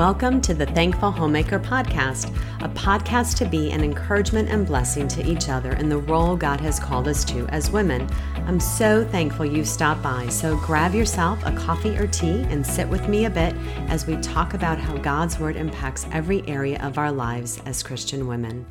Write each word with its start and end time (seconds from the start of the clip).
Welcome 0.00 0.40
to 0.40 0.54
the 0.54 0.64
Thankful 0.64 1.10
Homemaker 1.10 1.60
Podcast, 1.60 2.34
a 2.62 2.68
podcast 2.70 3.36
to 3.36 3.44
be 3.44 3.70
an 3.70 3.84
encouragement 3.84 4.48
and 4.48 4.66
blessing 4.66 5.06
to 5.08 5.30
each 5.30 5.50
other 5.50 5.72
in 5.72 5.90
the 5.90 5.98
role 5.98 6.36
God 6.36 6.58
has 6.62 6.80
called 6.80 7.06
us 7.06 7.22
to 7.26 7.46
as 7.48 7.70
women. 7.70 8.08
I'm 8.46 8.60
so 8.60 9.04
thankful 9.04 9.44
you 9.44 9.62
stopped 9.62 10.02
by, 10.02 10.26
so 10.28 10.56
grab 10.56 10.94
yourself 10.94 11.44
a 11.44 11.52
coffee 11.52 11.98
or 11.98 12.06
tea 12.06 12.44
and 12.48 12.66
sit 12.66 12.88
with 12.88 13.08
me 13.08 13.26
a 13.26 13.30
bit 13.30 13.54
as 13.90 14.06
we 14.06 14.16
talk 14.22 14.54
about 14.54 14.78
how 14.78 14.96
God's 14.96 15.38
Word 15.38 15.56
impacts 15.56 16.06
every 16.12 16.48
area 16.48 16.82
of 16.82 16.96
our 16.96 17.12
lives 17.12 17.60
as 17.66 17.82
Christian 17.82 18.26
women. 18.26 18.64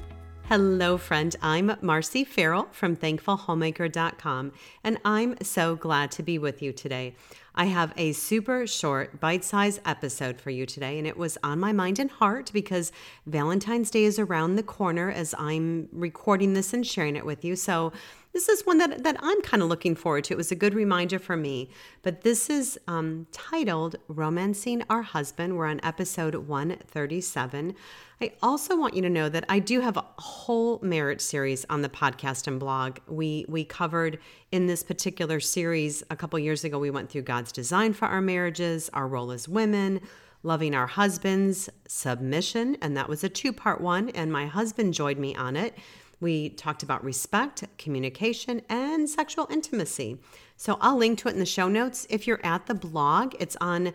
Hello, 0.50 0.98
friend. 0.98 1.36
I'm 1.44 1.78
Marcy 1.80 2.24
Farrell 2.24 2.70
from 2.72 2.96
thankfulhomemaker.com, 2.96 4.52
and 4.84 4.98
I'm 5.06 5.36
so 5.44 5.76
glad 5.76 6.10
to 6.14 6.24
be 6.24 6.40
with 6.40 6.64
you 6.64 6.74
today. 6.74 7.14
I 7.60 7.66
have 7.66 7.92
a 7.98 8.14
super 8.14 8.66
short, 8.66 9.20
bite 9.20 9.44
sized 9.44 9.82
episode 9.84 10.40
for 10.40 10.50
you 10.50 10.66
today, 10.66 10.98
and 10.98 11.06
it 11.06 11.18
was 11.18 11.38
on 11.44 11.60
my 11.60 11.74
mind 11.74 12.00
and 12.00 12.10
heart 12.10 12.52
because 12.54 12.94
Valentine's 13.26 13.92
Day 13.92 14.06
is 14.06 14.18
around 14.18 14.56
the 14.56 14.64
corner 14.64 15.12
as 15.12 15.36
I'm 15.38 15.90
recording 15.92 16.54
this 16.54 16.74
and 16.74 16.88
sharing 16.88 17.18
it 17.18 17.26
with 17.26 17.44
you. 17.44 17.58
So, 17.58 17.92
this 18.34 18.48
is 18.48 18.66
one 18.66 18.78
that, 18.78 19.04
that 19.04 19.18
I'm 19.22 19.42
kind 19.42 19.64
of 19.64 19.70
looking 19.70 19.96
forward 19.96 20.24
to. 20.26 20.34
It 20.34 20.38
was 20.38 20.52
a 20.52 20.56
good 20.56 20.74
reminder 20.74 21.18
for 21.18 21.36
me. 21.36 21.70
But 22.04 22.22
this 22.22 22.50
is 22.50 22.80
um, 22.88 23.26
titled 23.32 23.96
Romancing 24.08 24.84
Our 24.90 25.02
Husband. 25.02 25.58
We're 25.58 25.66
on 25.66 25.80
episode 25.84 26.36
137. 26.36 27.76
I 28.22 28.34
also 28.44 28.78
want 28.78 28.96
you 28.96 29.02
to 29.02 29.10
know 29.10 29.30
that 29.30 29.46
I 29.50 29.60
do 29.60 29.82
have 29.82 29.98
a 29.98 30.06
whole 30.18 30.80
marriage 30.84 31.22
series 31.22 31.66
on 31.70 31.82
the 31.82 31.90
podcast 31.90 32.48
and 32.48 32.60
blog. 32.60 33.00
We 33.08 33.46
we 33.48 33.64
covered 33.64 34.20
in 34.52 34.68
this 34.68 34.84
particular 34.84 35.40
series 35.40 36.04
a 36.10 36.16
couple 36.16 36.38
years 36.38 36.64
ago. 36.64 36.78
We 36.78 36.92
went 36.92 37.10
through 37.10 37.24
God's 37.24 37.52
design 37.52 37.94
for 37.94 38.08
our 38.08 38.22
marriages, 38.22 38.90
our 38.94 39.08
role 39.08 39.32
as 39.32 39.48
women, 39.48 40.02
loving 40.44 40.76
our 40.76 40.88
husbands, 40.88 41.70
submission, 41.88 42.78
and 42.82 42.96
that 42.96 43.10
was 43.10 43.24
a 43.24 43.30
two-part 43.30 43.82
one 43.82 44.10
and 44.10 44.32
my 44.32 44.46
husband 44.48 44.94
joined 44.94 45.20
me 45.20 45.34
on 45.36 45.56
it. 45.56 45.76
We 46.20 46.50
talked 46.50 46.84
about 46.84 47.04
respect, 47.04 47.64
communication, 47.78 48.62
and 48.70 49.10
sexual 49.10 49.48
intimacy. 49.50 50.18
So 50.58 50.78
I'll 50.82 50.98
link 50.98 51.20
to 51.20 51.30
it 51.30 51.34
in 51.34 51.40
the 51.40 51.46
show 51.46 51.70
notes. 51.70 52.06
If 52.10 52.28
you're 52.28 52.46
at 52.46 52.66
the 52.66 52.74
blog, 52.74 53.36
it's 53.40 53.56
on 53.62 53.94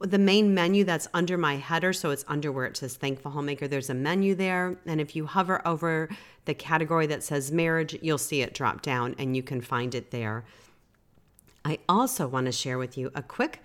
the 0.00 0.18
main 0.18 0.54
menu 0.54 0.84
that's 0.84 1.08
under 1.14 1.38
my 1.38 1.56
header, 1.56 1.92
so 1.92 2.10
it's 2.10 2.24
under 2.28 2.52
where 2.52 2.66
it 2.66 2.76
says 2.76 2.96
Thankful 2.96 3.30
Homemaker, 3.30 3.68
there's 3.68 3.90
a 3.90 3.94
menu 3.94 4.34
there. 4.34 4.78
And 4.86 5.00
if 5.00 5.16
you 5.16 5.26
hover 5.26 5.66
over 5.66 6.08
the 6.44 6.54
category 6.54 7.06
that 7.06 7.22
says 7.22 7.52
marriage, 7.52 7.96
you'll 8.02 8.18
see 8.18 8.42
it 8.42 8.54
drop 8.54 8.82
down 8.82 9.14
and 9.18 9.36
you 9.36 9.42
can 9.42 9.60
find 9.60 9.94
it 9.94 10.10
there. 10.10 10.44
I 11.64 11.78
also 11.88 12.26
want 12.28 12.46
to 12.46 12.52
share 12.52 12.78
with 12.78 12.96
you 12.96 13.10
a 13.14 13.22
quick 13.22 13.62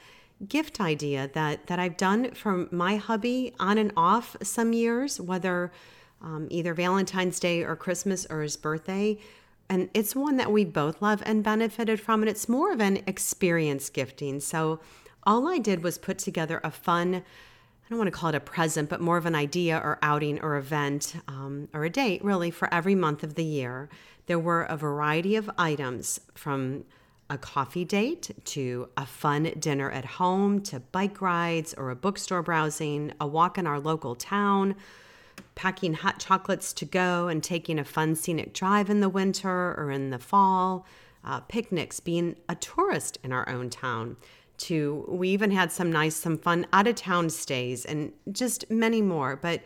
gift 0.47 0.81
idea 0.81 1.29
that, 1.33 1.67
that 1.67 1.79
I've 1.79 1.97
done 1.97 2.31
for 2.33 2.67
my 2.71 2.97
hubby 2.97 3.53
on 3.59 3.77
and 3.77 3.93
off 3.95 4.35
some 4.41 4.73
years, 4.73 5.21
whether 5.21 5.71
um, 6.23 6.47
either 6.49 6.73
Valentine's 6.73 7.39
Day 7.39 7.63
or 7.63 7.75
Christmas 7.75 8.25
or 8.29 8.41
his 8.41 8.57
birthday. 8.57 9.17
And 9.69 9.89
it's 9.93 10.16
one 10.16 10.38
that 10.38 10.52
we 10.52 10.65
both 10.65 11.02
love 11.02 11.21
and 11.25 11.43
benefited 11.43 11.99
from. 11.99 12.21
And 12.21 12.30
it's 12.30 12.49
more 12.49 12.71
of 12.71 12.81
an 12.81 13.02
experience 13.07 13.89
gifting. 13.89 14.39
So 14.39 14.80
all 15.23 15.47
I 15.47 15.57
did 15.57 15.83
was 15.83 15.97
put 15.97 16.17
together 16.17 16.59
a 16.63 16.71
fun, 16.71 17.15
I 17.15 17.89
don't 17.89 17.97
want 17.97 18.07
to 18.07 18.11
call 18.11 18.30
it 18.30 18.35
a 18.35 18.39
present, 18.39 18.89
but 18.89 19.02
more 19.02 19.17
of 19.17 19.25
an 19.25 19.35
idea 19.35 19.77
or 19.77 19.99
outing 20.02 20.41
or 20.41 20.57
event 20.57 21.15
um, 21.27 21.69
or 21.73 21.85
a 21.85 21.89
date 21.89 22.23
really 22.23 22.52
for 22.52 22.73
every 22.73 22.95
month 22.95 23.23
of 23.23 23.35
the 23.35 23.43
year. 23.43 23.89
There 24.25 24.39
were 24.39 24.63
a 24.63 24.77
variety 24.77 25.35
of 25.35 25.49
items 25.58 26.19
from 26.33 26.85
a 27.30 27.37
coffee 27.37 27.85
date 27.85 28.31
to 28.45 28.89
a 28.95 29.05
fun 29.05 29.52
dinner 29.59 29.89
at 29.89 30.05
home 30.05 30.61
to 30.61 30.80
bike 30.80 31.21
rides 31.21 31.73
or 31.73 31.89
a 31.89 31.95
bookstore 31.95 32.41
browsing, 32.41 33.13
a 33.19 33.27
walk 33.27 33.58
in 33.58 33.65
our 33.65 33.80
local 33.80 34.13
town, 34.13 34.75
packing 35.55 35.93
hot 35.93 36.19
chocolates 36.19 36.73
to 36.73 36.86
go 36.86 37.27
and 37.27 37.43
taking 37.43 37.80
a 37.80 37.83
fun 37.83 38.15
scenic 38.15 38.53
drive 38.53 38.89
in 38.89 38.99
the 38.99 39.09
winter 39.09 39.73
or 39.77 39.91
in 39.91 40.09
the 40.09 40.19
fall, 40.19 40.86
uh, 41.23 41.39
picnics, 41.41 41.99
being 41.99 42.36
a 42.49 42.55
tourist 42.55 43.17
in 43.23 43.31
our 43.31 43.47
own 43.47 43.69
town. 43.69 44.17
To 44.58 45.05
we 45.09 45.30
even 45.30 45.52
had 45.52 45.71
some 45.71 45.92
nice 45.92 46.15
some 46.15 46.37
fun 46.37 46.67
out 46.71 46.87
of 46.87 46.95
town 46.95 47.30
stays 47.30 47.86
and 47.86 48.13
just 48.31 48.69
many 48.69 49.02
more. 49.02 49.36
But 49.36 49.61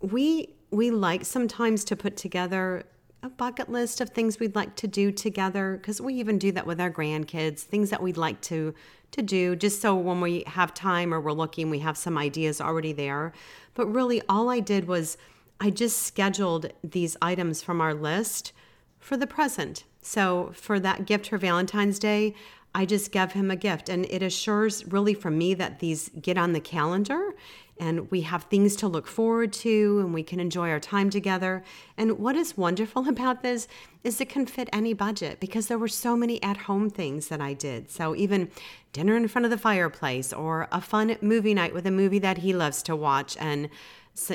we 0.00 0.54
we 0.70 0.90
like 0.90 1.24
sometimes 1.24 1.84
to 1.84 1.96
put 1.96 2.16
together 2.16 2.84
a 3.22 3.28
bucket 3.28 3.70
list 3.70 4.00
of 4.00 4.10
things 4.10 4.38
we'd 4.38 4.54
like 4.54 4.76
to 4.76 4.86
do 4.86 5.10
together 5.10 5.78
because 5.80 6.00
we 6.00 6.14
even 6.14 6.38
do 6.38 6.52
that 6.52 6.66
with 6.66 6.80
our 6.80 6.90
grandkids 6.90 7.60
things 7.60 7.88
that 7.90 8.02
we'd 8.02 8.18
like 8.18 8.38
to 8.42 8.74
to 9.14 9.22
do 9.22 9.56
just 9.56 9.80
so 9.80 9.94
when 9.94 10.20
we 10.20 10.44
have 10.46 10.74
time 10.74 11.14
or 11.14 11.20
we're 11.20 11.32
looking 11.32 11.70
we 11.70 11.78
have 11.78 11.96
some 11.96 12.18
ideas 12.18 12.60
already 12.60 12.92
there 12.92 13.32
but 13.74 13.86
really 13.86 14.20
all 14.28 14.50
i 14.50 14.60
did 14.60 14.86
was 14.86 15.16
i 15.60 15.70
just 15.70 16.02
scheduled 16.02 16.72
these 16.82 17.16
items 17.22 17.62
from 17.62 17.80
our 17.80 17.94
list 17.94 18.52
for 18.98 19.16
the 19.16 19.26
present 19.26 19.84
so 20.02 20.50
for 20.54 20.78
that 20.78 21.06
gift 21.06 21.28
for 21.28 21.38
valentine's 21.38 21.98
day 21.98 22.34
I 22.74 22.86
just 22.86 23.12
gave 23.12 23.32
him 23.32 23.50
a 23.50 23.56
gift. 23.56 23.88
And 23.88 24.04
it 24.06 24.22
assures 24.22 24.84
really 24.86 25.14
for 25.14 25.30
me 25.30 25.54
that 25.54 25.78
these 25.78 26.10
get 26.20 26.36
on 26.36 26.52
the 26.52 26.60
calendar 26.60 27.34
and 27.78 28.10
we 28.10 28.22
have 28.22 28.44
things 28.44 28.76
to 28.76 28.88
look 28.88 29.06
forward 29.06 29.52
to 29.52 29.98
and 30.00 30.14
we 30.14 30.22
can 30.22 30.40
enjoy 30.40 30.70
our 30.70 30.80
time 30.80 31.10
together. 31.10 31.64
And 31.96 32.18
what 32.18 32.36
is 32.36 32.56
wonderful 32.56 33.08
about 33.14 33.42
this 33.42 33.68
is 34.02 34.20
it 34.20 34.28
can 34.28 34.46
fit 34.46 34.68
any 34.72 34.92
budget 34.92 35.40
because 35.40 35.66
there 35.66 35.78
were 35.78 35.88
so 35.88 36.16
many 36.16 36.42
at 36.42 36.56
home 36.56 36.90
things 36.90 37.28
that 37.28 37.40
I 37.40 37.52
did. 37.52 37.90
So 37.90 38.14
even 38.14 38.50
dinner 38.92 39.16
in 39.16 39.28
front 39.28 39.44
of 39.44 39.50
the 39.50 39.58
fireplace 39.58 40.32
or 40.32 40.68
a 40.70 40.80
fun 40.80 41.16
movie 41.20 41.54
night 41.54 41.74
with 41.74 41.86
a 41.86 41.90
movie 41.90 42.20
that 42.20 42.38
he 42.38 42.52
loves 42.52 42.82
to 42.84 42.96
watch 42.96 43.36
and 43.38 43.68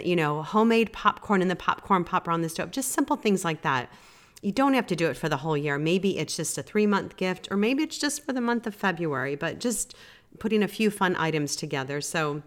you 0.03 0.15
know, 0.15 0.43
homemade 0.43 0.91
popcorn 0.91 1.41
in 1.41 1.47
the 1.47 1.55
popcorn 1.55 2.03
popper 2.03 2.31
on 2.31 2.41
the 2.41 2.49
stove, 2.49 2.71
just 2.71 2.91
simple 2.91 3.15
things 3.15 3.45
like 3.45 3.61
that 3.61 3.89
you 4.41 4.51
don't 4.51 4.73
have 4.73 4.87
to 4.87 4.95
do 4.95 5.09
it 5.09 5.17
for 5.17 5.27
the 5.27 5.37
whole 5.37 5.57
year. 5.57 5.77
Maybe 5.77 6.17
it's 6.17 6.35
just 6.35 6.57
a 6.57 6.63
three 6.63 6.87
month 6.87 7.17
gift, 7.17 7.47
or 7.51 7.57
maybe 7.57 7.83
it's 7.83 7.97
just 7.97 8.25
for 8.25 8.33
the 8.33 8.41
month 8.41 8.65
of 8.67 8.75
February, 8.75 9.35
but 9.35 9.59
just 9.59 9.95
putting 10.37 10.63
a 10.63 10.67
few 10.67 10.89
fun 10.89 11.15
items 11.17 11.55
together. 11.55 11.99
So 12.01 12.43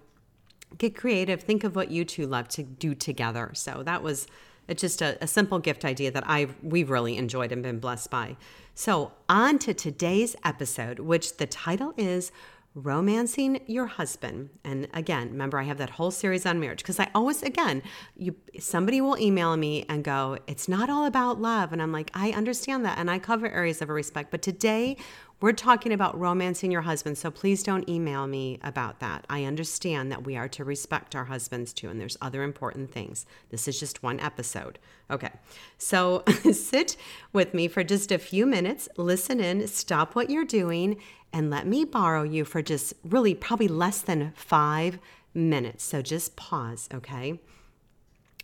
get 0.78 0.97
creative. 0.97 1.43
Think 1.43 1.65
of 1.65 1.77
what 1.77 1.91
you 1.91 2.05
two 2.05 2.27
love 2.27 2.49
to 2.49 2.62
do 2.62 2.94
together. 2.94 3.50
So 3.55 3.83
that 3.84 4.03
was 4.03 4.27
it's 4.69 4.81
just 4.81 5.03
a, 5.03 5.19
a 5.22 5.27
simple 5.27 5.59
gift 5.59 5.84
idea 5.84 6.10
that 6.10 6.28
I've 6.28 6.55
we've 6.62 6.91
really 6.91 7.16
enjoyed 7.16 7.53
and 7.53 7.62
been 7.62 7.78
blessed 7.78 8.10
by. 8.10 8.37
So 8.75 9.12
on 9.28 9.59
to 9.61 9.75
today's 9.75 10.37
episode, 10.44 10.99
which 10.99 11.37
the 11.37 11.47
title 11.47 11.93
is 11.97 12.32
romancing 12.75 13.61
your 13.66 13.84
husband 13.84 14.49
and 14.65 14.88
again 14.94 15.28
remember 15.28 15.59
i 15.59 15.62
have 15.62 15.77
that 15.77 15.91
whole 15.91 16.11
series 16.11 16.47
on 16.47 16.59
marriage 16.59 16.78
because 16.78 16.99
i 16.99 17.06
always 17.15 17.43
again 17.43 17.82
you 18.16 18.34
somebody 18.59 18.99
will 18.99 19.19
email 19.19 19.55
me 19.59 19.84
and 19.91 20.03
go 20.03 20.38
it's 20.47 20.69
not 20.69 20.88
all 20.88 21.05
about 21.05 21.38
love 21.38 21.75
and 21.75 21.82
i'm 21.82 21.93
like 21.93 22.11
i 22.15 22.31
understand 22.31 22.82
that 22.82 22.97
and 22.97 23.11
i 23.11 23.19
cover 23.19 23.47
areas 23.47 23.82
of 23.82 23.91
respect 23.91 24.31
but 24.31 24.41
today 24.41 24.97
we're 25.42 25.53
talking 25.53 25.92
about 25.92 26.19
romancing 26.19 26.70
your 26.70 26.82
husband 26.82 27.19
so 27.19 27.30
please 27.30 27.62
don't 27.62 27.88
email 27.88 28.26
me 28.26 28.58
about 28.62 29.00
that 29.00 29.26
i 29.28 29.44
understand 29.44 30.10
that 30.10 30.25
we 30.25 30.36
are 30.36 30.48
to 30.48 30.64
respect 30.64 31.14
our 31.14 31.25
husbands 31.25 31.72
too 31.72 31.88
and 31.88 32.00
there's 32.00 32.16
other 32.22 32.42
important 32.42 32.91
things 32.91 33.26
this 33.50 33.69
is 33.69 33.78
just 33.78 34.02
one 34.02 34.19
episode 34.20 34.78
okay 35.10 35.32
so 35.76 36.22
sit 36.52 36.97
with 37.32 37.52
me 37.52 37.69
for 37.69 37.84
just 37.84 38.10
a 38.10 38.19
few 38.19 38.47
minutes 38.47 38.88
listen 38.97 39.41
in 39.41 39.66
stop 39.66 40.14
what 40.14 40.31
you're 40.31 40.44
doing 40.44 40.97
and 41.32 41.50
let 41.50 41.66
me 41.66 41.84
borrow 41.84 42.22
you 42.22 42.44
for 42.44 42.62
just 42.62 42.94
really 43.04 43.34
probably 43.34 43.69
less 43.69 44.02
than 44.02 44.32
five 44.36 44.98
minutes. 45.34 45.84
So 45.84 46.02
just 46.02 46.36
pause, 46.36 46.88
okay? 46.92 47.41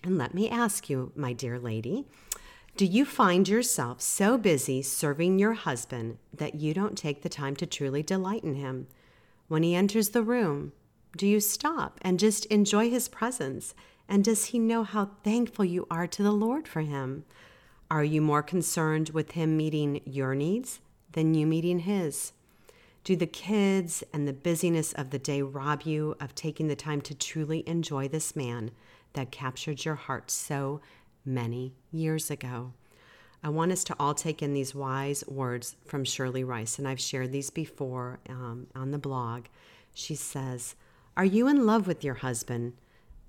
And 0.02 0.16
let 0.16 0.34
me 0.34 0.48
ask 0.48 0.88
you, 0.88 1.12
my 1.14 1.32
dear 1.32 1.58
lady, 1.58 2.06
do 2.78 2.86
you 2.86 3.04
find 3.04 3.48
yourself 3.48 4.00
so 4.00 4.38
busy 4.38 4.82
serving 4.82 5.36
your 5.36 5.54
husband 5.54 6.16
that 6.32 6.54
you 6.54 6.72
don't 6.72 6.96
take 6.96 7.22
the 7.22 7.28
time 7.28 7.56
to 7.56 7.66
truly 7.66 8.04
delight 8.04 8.44
in 8.44 8.54
him? 8.54 8.86
When 9.48 9.64
he 9.64 9.74
enters 9.74 10.10
the 10.10 10.22
room, 10.22 10.70
do 11.16 11.26
you 11.26 11.40
stop 11.40 11.98
and 12.02 12.20
just 12.20 12.44
enjoy 12.44 12.88
his 12.88 13.08
presence? 13.08 13.74
And 14.08 14.22
does 14.22 14.44
he 14.44 14.60
know 14.60 14.84
how 14.84 15.10
thankful 15.24 15.64
you 15.64 15.88
are 15.90 16.06
to 16.06 16.22
the 16.22 16.30
Lord 16.30 16.68
for 16.68 16.82
him? 16.82 17.24
Are 17.90 18.04
you 18.04 18.22
more 18.22 18.44
concerned 18.44 19.10
with 19.10 19.32
him 19.32 19.56
meeting 19.56 20.00
your 20.04 20.36
needs 20.36 20.78
than 21.10 21.34
you 21.34 21.48
meeting 21.48 21.80
his? 21.80 22.30
Do 23.02 23.16
the 23.16 23.26
kids 23.26 24.04
and 24.12 24.28
the 24.28 24.32
busyness 24.32 24.92
of 24.92 25.10
the 25.10 25.18
day 25.18 25.42
rob 25.42 25.82
you 25.82 26.14
of 26.20 26.32
taking 26.36 26.68
the 26.68 26.76
time 26.76 27.00
to 27.00 27.14
truly 27.16 27.68
enjoy 27.68 28.06
this 28.06 28.36
man 28.36 28.70
that 29.14 29.32
captured 29.32 29.84
your 29.84 29.96
heart 29.96 30.30
so 30.30 30.80
many 31.24 31.74
years 31.90 32.30
ago? 32.30 32.72
I 33.42 33.50
want 33.50 33.72
us 33.72 33.84
to 33.84 33.96
all 34.00 34.14
take 34.14 34.42
in 34.42 34.52
these 34.52 34.74
wise 34.74 35.24
words 35.28 35.76
from 35.86 36.04
Shirley 36.04 36.42
Rice, 36.42 36.78
and 36.78 36.88
I've 36.88 37.00
shared 37.00 37.30
these 37.30 37.50
before 37.50 38.18
um, 38.28 38.66
on 38.74 38.90
the 38.90 38.98
blog. 38.98 39.44
She 39.94 40.14
says, 40.14 40.74
Are 41.16 41.24
you 41.24 41.46
in 41.46 41.64
love 41.64 41.86
with 41.86 42.02
your 42.02 42.14
husband? 42.14 42.72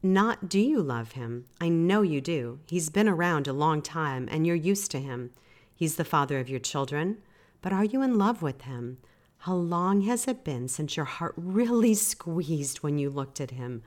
Not 0.01 0.47
do 0.47 0.59
you 0.59 0.81
love 0.81 1.11
him? 1.11 1.45
I 1.59 1.69
know 1.69 2.01
you 2.01 2.21
do. 2.21 2.59
He's 2.67 2.89
been 2.89 3.09
around 3.09 3.47
a 3.47 3.53
long 3.53 3.81
time 3.81 4.29
and 4.31 4.47
you're 4.47 4.55
used 4.55 4.91
to 4.91 4.99
him. 4.99 5.31
He's 5.75 5.97
the 5.97 6.05
father 6.05 6.39
of 6.39 6.49
your 6.49 6.59
children. 6.59 7.17
But 7.61 7.73
are 7.73 7.83
you 7.83 8.01
in 8.01 8.17
love 8.17 8.41
with 8.41 8.61
him? 8.61 8.99
How 9.39 9.55
long 9.55 10.01
has 10.01 10.27
it 10.27 10.45
been 10.45 10.69
since 10.69 10.95
your 10.95 11.05
heart 11.05 11.33
really 11.35 11.93
squeezed 11.95 12.77
when 12.77 12.97
you 12.97 13.09
looked 13.09 13.41
at 13.41 13.51
him? 13.51 13.83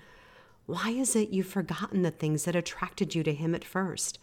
Why 0.66 0.90
is 0.90 1.16
it 1.16 1.30
you've 1.30 1.46
forgotten 1.46 2.02
the 2.02 2.10
things 2.10 2.44
that 2.44 2.54
attracted 2.56 3.14
you 3.14 3.22
to 3.22 3.32
him 3.32 3.54
at 3.54 3.64
first? 3.64 4.18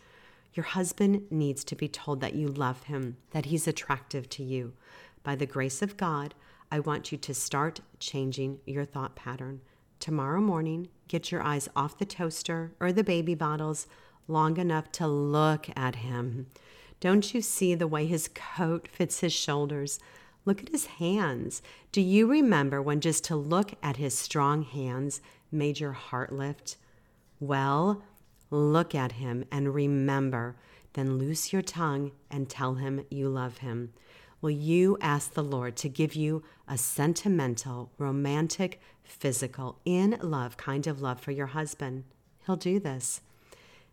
Your 0.54 0.66
husband 0.66 1.24
needs 1.30 1.63
to 1.66 1.75
be 1.75 1.88
told 1.88 2.22
that 2.22 2.36
you 2.36 2.48
love 2.48 2.84
him, 2.84 3.18
that 3.31 3.46
he's 3.46 3.68
attractive 3.68 4.30
to 4.30 4.44
you. 4.44 4.74
By 5.24 5.36
the 5.36 5.46
grace 5.46 5.81
of 5.81 5.98
God, 5.98 6.34
I 6.72 6.80
want 6.80 7.12
you 7.12 7.18
to 7.18 7.34
start 7.34 7.81
changing 8.00 8.60
your 8.66 8.86
thought 8.86 9.16
pattern. 9.16 9.62
Tomorrow 10.00 10.42
morning, 10.42 10.88
get 11.07 11.31
your 11.31 11.44
eyes 11.44 11.68
off 11.75 11.98
the 11.98 12.06
toaster 12.06 12.72
or 12.80 12.92
the 12.92 13.04
baby 13.04 13.36
bottles 13.36 13.88
long 14.28 14.57
enough 14.57 14.92
to 14.94 15.07
look 15.07 15.68
at 15.75 15.96
him. 15.96 16.48
Don't 17.00 17.34
you 17.34 17.42
see 17.42 17.75
the 17.75 17.88
way 17.88 18.06
his 18.06 18.30
coat 18.30 18.88
fits 18.88 19.19
his 19.19 19.34
shoulders? 19.34 20.00
Look 20.46 20.62
at 20.62 20.69
his 20.69 20.86
hands. 20.86 21.62
Do 21.92 22.01
you 22.01 22.28
remember 22.28 22.81
when 22.81 23.01
just 23.01 23.24
to 23.25 23.36
look 23.36 23.74
at 23.84 23.98
his 23.98 24.18
strong 24.18 24.63
hands 24.63 25.22
made 25.51 25.80
your 25.80 25.94
heart 25.94 26.31
lift? 26.31 26.78
Well, 27.40 28.04
look 28.50 28.96
at 28.96 29.13
him 29.13 29.46
and 29.51 29.74
remember. 29.74 30.56
Then 30.94 31.18
loose 31.18 31.54
your 31.54 31.62
tongue 31.62 32.12
and 32.31 32.50
tell 32.50 32.75
him 32.75 33.06
you 33.10 33.30
love 33.30 33.60
him. 33.60 33.94
Will 34.42 34.50
you 34.50 34.98
ask 35.01 35.34
the 35.34 35.44
Lord 35.44 35.75
to 35.78 35.90
give 35.90 36.16
you 36.16 36.44
a 36.68 36.78
sentimental, 36.78 37.92
romantic, 37.98 38.80
physical, 39.04 39.80
in 39.86 40.18
love 40.22 40.56
kind 40.57 40.88
of 40.88 41.01
love 41.01 41.19
for 41.19 41.31
your 41.31 41.48
husband? 41.48 42.06
He'll 42.46 42.56
do 42.56 42.80
this. 42.80 43.22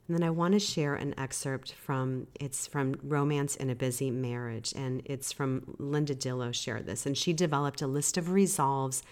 And 0.06 0.16
then 0.16 0.22
I 0.22 0.30
want 0.30 0.54
to 0.54 0.60
share 0.60 0.94
an 0.94 1.18
excerpt 1.18 1.72
from 1.72 2.28
it's 2.38 2.66
from 2.66 2.94
Romance 3.02 3.56
in 3.56 3.70
a 3.70 3.74
Busy 3.74 4.10
Marriage, 4.10 4.72
and 4.76 5.02
it's 5.04 5.32
from 5.32 5.74
Linda 5.78 6.14
Dillow 6.14 6.54
shared 6.54 6.86
this, 6.86 7.06
and 7.06 7.18
she 7.18 7.32
developed 7.32 7.82
a 7.82 7.88
list 7.88 8.16
of 8.16 8.30
resolves, 8.30 9.02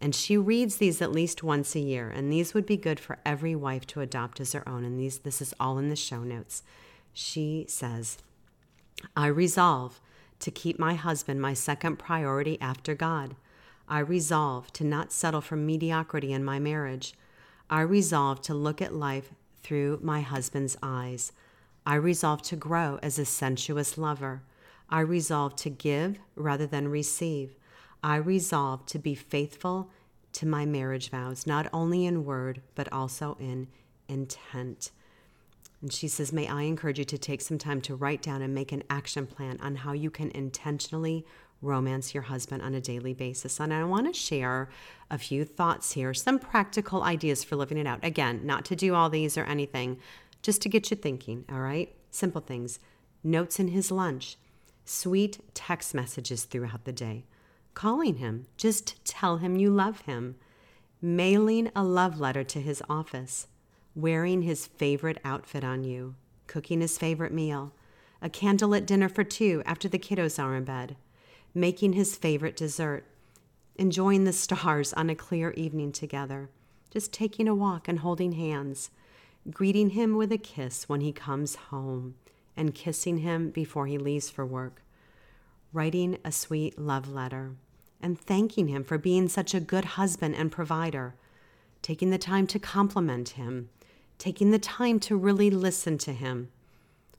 and 0.00 0.14
she 0.14 0.36
reads 0.36 0.76
these 0.76 1.00
at 1.00 1.12
least 1.12 1.42
once 1.42 1.74
a 1.74 1.80
year, 1.80 2.08
and 2.08 2.32
these 2.32 2.54
would 2.54 2.66
be 2.66 2.76
good 2.76 3.00
for 3.00 3.18
every 3.24 3.54
wife 3.54 3.86
to 3.88 4.00
adopt 4.00 4.40
as 4.40 4.52
her 4.52 4.68
own. 4.68 4.84
And 4.84 4.98
these 4.98 5.18
this 5.18 5.40
is 5.40 5.54
all 5.58 5.78
in 5.78 5.88
the 5.88 5.96
show 5.96 6.22
notes. 6.22 6.62
She 7.12 7.64
says, 7.68 8.18
"I 9.16 9.26
resolve 9.26 10.00
to 10.40 10.50
keep 10.50 10.78
my 10.78 10.94
husband 10.94 11.40
my 11.40 11.54
second 11.54 11.98
priority 11.98 12.60
after 12.60 12.94
God. 12.94 13.36
I 13.88 14.00
resolve 14.00 14.72
to 14.74 14.84
not 14.84 15.12
settle 15.12 15.40
for 15.40 15.56
mediocrity 15.56 16.32
in 16.32 16.44
my 16.44 16.58
marriage. 16.58 17.14
I 17.70 17.80
resolve 17.82 18.42
to 18.42 18.54
look 18.54 18.82
at 18.82 18.94
life 18.94 19.32
through 19.62 20.00
my 20.02 20.20
husband's 20.20 20.76
eyes. 20.82 21.32
I 21.86 21.94
resolve 21.94 22.42
to 22.42 22.56
grow 22.56 22.98
as 23.02 23.18
a 23.18 23.24
sensuous 23.24 23.96
lover. 23.96 24.42
I 24.88 25.00
resolve 25.00 25.56
to 25.56 25.70
give 25.70 26.18
rather 26.34 26.66
than 26.66 26.88
receive. 26.88 27.54
I 28.04 28.16
resolve 28.16 28.84
to 28.86 28.98
be 28.98 29.14
faithful 29.14 29.88
to 30.34 30.46
my 30.46 30.66
marriage 30.66 31.10
vows, 31.10 31.46
not 31.46 31.68
only 31.72 32.04
in 32.04 32.26
word, 32.26 32.60
but 32.74 32.92
also 32.92 33.34
in 33.40 33.66
intent. 34.08 34.90
And 35.80 35.90
she 35.90 36.06
says, 36.06 36.30
May 36.30 36.46
I 36.46 36.62
encourage 36.62 36.98
you 36.98 37.06
to 37.06 37.16
take 37.16 37.40
some 37.40 37.56
time 37.56 37.80
to 37.80 37.94
write 37.94 38.20
down 38.20 38.42
and 38.42 38.54
make 38.54 38.72
an 38.72 38.82
action 38.90 39.26
plan 39.26 39.58
on 39.62 39.76
how 39.76 39.92
you 39.92 40.10
can 40.10 40.30
intentionally 40.32 41.24
romance 41.62 42.12
your 42.12 42.24
husband 42.24 42.62
on 42.62 42.74
a 42.74 42.80
daily 42.80 43.14
basis. 43.14 43.58
And 43.58 43.72
I 43.72 43.84
want 43.84 44.06
to 44.06 44.12
share 44.12 44.68
a 45.10 45.16
few 45.16 45.46
thoughts 45.46 45.92
here, 45.92 46.12
some 46.12 46.38
practical 46.38 47.02
ideas 47.04 47.42
for 47.42 47.56
living 47.56 47.78
it 47.78 47.86
out. 47.86 48.00
Again, 48.04 48.44
not 48.44 48.66
to 48.66 48.76
do 48.76 48.94
all 48.94 49.08
these 49.08 49.38
or 49.38 49.44
anything, 49.44 49.98
just 50.42 50.60
to 50.60 50.68
get 50.68 50.90
you 50.90 50.96
thinking, 50.98 51.46
all 51.50 51.60
right? 51.60 51.94
Simple 52.10 52.42
things. 52.42 52.80
Notes 53.22 53.58
in 53.58 53.68
his 53.68 53.90
lunch, 53.90 54.36
sweet 54.84 55.38
text 55.54 55.94
messages 55.94 56.44
throughout 56.44 56.84
the 56.84 56.92
day, 56.92 57.24
calling 57.74 58.16
him, 58.16 58.46
just 58.56 59.04
tell 59.04 59.38
him 59.38 59.56
you 59.56 59.70
love 59.70 60.02
him, 60.02 60.36
mailing 61.02 61.70
a 61.76 61.84
love 61.84 62.18
letter 62.18 62.44
to 62.44 62.60
his 62.60 62.82
office, 62.88 63.46
wearing 63.94 64.42
his 64.42 64.66
favorite 64.66 65.18
outfit 65.24 65.62
on 65.62 65.84
you, 65.84 66.14
cooking 66.46 66.80
his 66.80 66.96
favorite 66.96 67.32
meal, 67.32 67.72
a 68.22 68.30
candlelit 68.30 68.86
dinner 68.86 69.08
for 69.08 69.22
two 69.22 69.62
after 69.66 69.88
the 69.88 69.98
kiddos 69.98 70.42
are 70.42 70.56
in 70.56 70.64
bed, 70.64 70.96
making 71.54 71.92
his 71.92 72.16
favorite 72.16 72.56
dessert, 72.56 73.04
enjoying 73.76 74.24
the 74.24 74.32
stars 74.32 74.92
on 74.94 75.10
a 75.10 75.14
clear 75.14 75.50
evening 75.50 75.92
together, 75.92 76.48
just 76.90 77.12
taking 77.12 77.48
a 77.48 77.54
walk 77.54 77.86
and 77.86 77.98
holding 77.98 78.32
hands, 78.32 78.90
greeting 79.50 79.90
him 79.90 80.16
with 80.16 80.32
a 80.32 80.38
kiss 80.38 80.88
when 80.88 81.00
he 81.00 81.12
comes 81.12 81.56
home, 81.56 82.14
and 82.56 82.74
kissing 82.74 83.18
him 83.18 83.50
before 83.50 83.86
he 83.86 83.98
leaves 83.98 84.30
for 84.30 84.46
work, 84.46 84.80
writing 85.72 86.16
a 86.24 86.32
sweet 86.32 86.78
love 86.78 87.08
letter, 87.12 87.52
and 88.04 88.20
thanking 88.20 88.68
him 88.68 88.84
for 88.84 88.98
being 88.98 89.28
such 89.28 89.54
a 89.54 89.60
good 89.60 89.84
husband 89.84 90.36
and 90.36 90.52
provider, 90.52 91.14
taking 91.82 92.10
the 92.10 92.18
time 92.18 92.46
to 92.46 92.58
compliment 92.58 93.30
him, 93.30 93.70
taking 94.18 94.50
the 94.50 94.58
time 94.58 95.00
to 95.00 95.16
really 95.16 95.50
listen 95.50 95.98
to 95.98 96.12
him, 96.12 96.50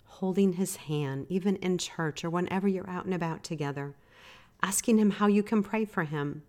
holding 0.06 0.54
his 0.54 0.76
hand, 0.76 1.26
even 1.28 1.58
in 1.58 1.78
church 1.78 2.24
or 2.24 2.30
whenever 2.30 2.68
you're 2.68 2.90
out 2.90 3.06
and 3.06 3.14
about 3.14 3.44
together 3.44 3.96
asking 4.66 4.98
him 4.98 5.12
how 5.12 5.28
you 5.28 5.44
can 5.44 5.62
pray 5.62 5.86
for 5.86 6.04
him, 6.06 6.42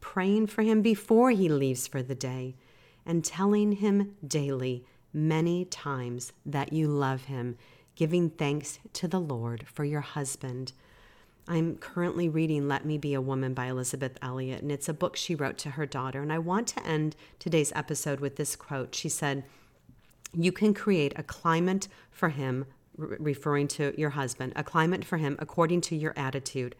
praying 0.00 0.46
for 0.46 0.62
him 0.62 0.82
before 0.82 1.30
he 1.30 1.48
leaves 1.48 1.86
for 1.86 2.02
the 2.02 2.14
day, 2.14 2.54
and 3.04 3.24
telling 3.24 3.72
him 3.72 4.14
daily, 4.26 4.84
many 5.12 5.64
times, 5.64 6.32
that 6.44 6.72
you 6.72 6.86
love 6.86 7.24
him, 7.24 7.56
giving 7.94 8.30
thanks 8.30 8.78
to 8.92 9.08
the 9.08 9.20
Lord 9.20 9.66
for 9.66 9.84
your 9.84 10.00
husband. 10.00 10.72
I'm 11.48 11.76
currently 11.76 12.28
reading 12.28 12.66
Let 12.66 12.84
Me 12.84 12.98
Be 12.98 13.14
a 13.14 13.20
Woman 13.20 13.54
by 13.54 13.66
Elisabeth 13.66 14.18
Elliot, 14.20 14.62
and 14.62 14.72
it's 14.72 14.88
a 14.88 14.94
book 14.94 15.14
she 15.14 15.36
wrote 15.36 15.58
to 15.58 15.70
her 15.70 15.86
daughter. 15.86 16.20
And 16.20 16.32
I 16.32 16.40
want 16.40 16.66
to 16.68 16.84
end 16.84 17.14
today's 17.38 17.72
episode 17.76 18.18
with 18.18 18.34
this 18.34 18.56
quote. 18.56 18.96
She 18.96 19.08
said, 19.08 19.44
You 20.34 20.50
can 20.50 20.74
create 20.74 21.12
a 21.14 21.22
climate 21.22 21.86
for 22.10 22.30
him, 22.30 22.66
referring 22.96 23.68
to 23.68 23.94
your 23.96 24.10
husband, 24.10 24.54
a 24.56 24.64
climate 24.64 25.04
for 25.04 25.18
him 25.18 25.36
according 25.38 25.82
to 25.82 25.94
your 25.94 26.14
attitude. 26.16 26.74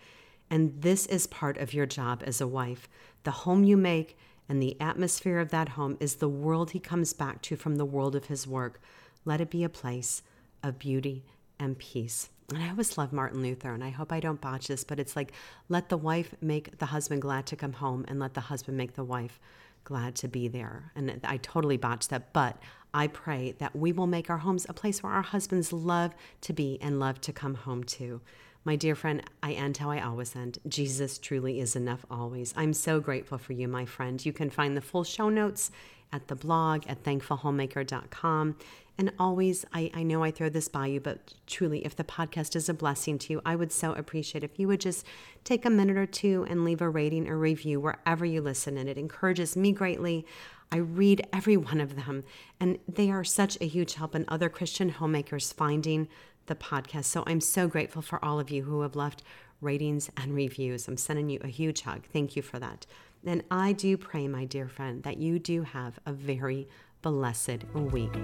And 0.50 0.82
this 0.82 1.06
is 1.06 1.28
part 1.28 1.58
of 1.58 1.72
your 1.72 1.86
job 1.86 2.24
as 2.26 2.40
a 2.40 2.46
wife. 2.48 2.88
The 3.22 3.30
home 3.30 3.62
you 3.62 3.76
make 3.76 4.19
and 4.48 4.60
the 4.60 4.80
atmosphere 4.80 5.38
of 5.38 5.50
that 5.50 5.70
home 5.70 5.96
is 6.00 6.16
the 6.16 6.28
world 6.28 6.72
he 6.72 6.80
comes 6.80 7.12
back 7.12 7.40
to 7.42 7.56
from 7.56 7.76
the 7.76 7.84
world 7.84 8.16
of 8.16 8.26
his 8.26 8.48
work. 8.48 8.80
Let 9.24 9.40
it 9.40 9.50
be 9.50 9.62
a 9.62 9.69
place 9.69 10.22
of 10.64 10.78
beauty 10.78 11.24
and 11.58 11.78
peace. 11.78 12.30
And 12.50 12.62
I 12.62 12.70
always 12.70 12.96
love 12.96 13.12
Martin 13.12 13.43
Luther, 13.43 13.72
and 13.75 13.82
I 13.82 13.90
hope 13.90 14.12
I 14.12 14.20
don't 14.20 14.40
botch 14.40 14.69
this, 14.69 14.84
but 14.84 15.00
it's 15.00 15.16
like 15.16 15.32
let 15.69 15.88
the 15.88 15.96
wife 15.96 16.34
make 16.40 16.78
the 16.78 16.87
husband 16.87 17.22
glad 17.22 17.46
to 17.46 17.56
come 17.56 17.72
home, 17.72 18.05
and 18.06 18.20
let 18.20 18.34
the 18.34 18.43
husband 18.43 18.76
make 18.76 18.94
the 18.94 19.05
wife 19.05 19.41
glad 19.84 20.15
to 20.17 20.29
be 20.29 20.48
there. 20.48 20.93
And 20.94 21.20
I 21.24 21.38
totally 21.38 21.76
botched 21.76 22.10
that, 22.10 22.32
but 22.32 22.56
I 22.94 23.08
pray 23.08 23.55
that 23.58 23.74
we 23.74 23.93
will 23.93 24.06
make 24.06 24.31
our 24.31 24.38
homes 24.38 24.67
a 24.69 24.72
place 24.72 25.03
where 25.03 25.12
our 25.12 25.22
husbands 25.22 25.72
love 25.72 26.15
to 26.43 26.53
be 26.53 26.79
and 26.81 27.00
love 27.00 27.20
to 27.22 27.32
come 27.32 27.55
home 27.55 27.84
to. 27.84 28.20
My 28.65 28.74
dear 28.74 28.96
friend, 28.96 29.22
I 29.44 29.53
end 29.53 29.76
how 29.76 29.93
I 29.93 30.00
always 30.00 30.34
end. 30.34 30.58
Jesus 30.67 31.19
truly 31.19 31.60
is 31.60 31.76
enough 31.76 32.05
always. 32.10 32.53
I'm 32.56 32.72
so 32.72 32.98
grateful 32.98 33.38
for 33.38 33.53
you, 33.53 33.69
my 33.69 33.84
friend. 33.84 34.24
You 34.24 34.32
can 34.32 34.50
find 34.50 34.76
the 34.76 34.81
full 34.81 35.05
show 35.05 35.29
notes 35.29 35.70
at 36.13 36.29
the 36.29 36.36
blog 36.36 36.84
at 36.86 37.03
thankfulhomemaker.com. 37.05 38.56
And 38.98 39.13
always, 39.19 39.65
I, 39.75 39.91
I 39.93 40.03
know 40.03 40.22
I 40.22 40.31
throw 40.31 40.48
this 40.48 40.69
by 40.69 40.86
you, 40.86 41.01
but 41.01 41.34
truly, 41.46 41.84
if 41.84 41.94
the 41.94 42.05
podcast 42.05 42.56
is 42.56 42.69
a 42.69 42.75
blessing 42.75 43.19
to 43.19 43.34
you, 43.34 43.43
I 43.44 43.55
would 43.55 43.70
so 43.70 43.93
appreciate 43.93 44.43
if 44.43 44.58
you 44.58 44.69
would 44.69 44.81
just 44.81 45.05
take 45.44 45.67
a 45.67 45.70
minute 45.70 45.98
or 45.98 46.06
two 46.06 46.46
and 46.48 46.65
leave 46.65 46.81
a 46.81 46.89
rating 46.89 47.29
or 47.29 47.36
review 47.36 47.79
wherever 47.79 48.25
you 48.25 48.41
listen. 48.41 48.79
And 48.79 48.89
it 48.89 48.96
encourages 48.96 49.55
me 49.55 49.72
greatly. 49.72 50.25
I 50.72 50.79
read 50.79 51.27
every 51.32 51.56
one 51.56 51.81
of 51.81 51.94
them, 51.94 52.25
and 52.58 52.79
they 52.89 53.10
are 53.10 53.22
such 53.22 53.60
a 53.60 53.67
huge 53.67 53.94
help 53.94 54.15
in 54.15 54.25
other 54.29 54.48
Christian 54.48 54.89
homemakers 54.89 55.53
finding 55.53 56.08
the 56.46 56.55
podcast. 56.55 57.05
So 57.05 57.22
I'm 57.27 57.41
so 57.41 57.69
grateful 57.69 58.03
for 58.03 58.25
all 58.25 58.41
of 58.41 58.51
you 58.51 58.63
who 58.63 58.81
have 58.81 58.96
left 58.96 59.22
ratings 59.60 60.10
and 60.17 60.34
reviews. 60.34 60.89
I'm 60.89 60.96
sending 60.96 61.29
you 61.29 61.41
a 61.43 61.48
huge 61.48 61.82
hug. 61.82 62.05
Thank 62.13 62.34
you 62.36 62.43
for 62.43 62.58
that. 62.58 62.86
And 63.26 63.42
I 63.50 63.72
do 63.72 63.96
pray, 63.96 64.28
my 64.28 64.44
dear 64.44 64.68
friend, 64.68 65.02
that 65.02 65.18
you 65.18 65.38
do 65.38 65.62
have 65.62 65.98
a 66.06 66.12
very 66.12 66.68
blessed 67.02 67.64
week. 67.74 68.14